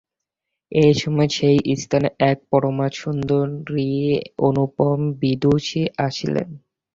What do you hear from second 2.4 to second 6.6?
পরমাসুন্দরী অনুপম বিদুষী আসিলেন।